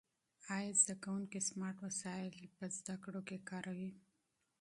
[0.55, 3.91] آیا زده کوونکي سمارټ وسایل په تعلیم کې کاروي؟